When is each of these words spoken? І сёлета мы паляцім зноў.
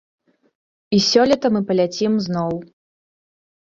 І 0.97 1.03
сёлета 1.09 1.47
мы 1.59 1.63
паляцім 1.71 2.11
зноў. 2.29 2.53